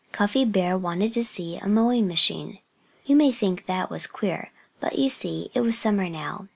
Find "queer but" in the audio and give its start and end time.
4.07-4.97